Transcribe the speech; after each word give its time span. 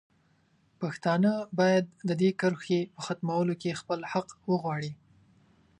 پښتانه 0.79 1.31
باید 1.59 1.85
د 2.07 2.09
دې 2.21 2.29
کرښې 2.39 2.81
په 2.93 2.99
ختمولو 3.05 3.53
کې 3.61 3.79
خپل 3.81 3.99
حق 4.11 4.27
وغواړي. 4.51 4.91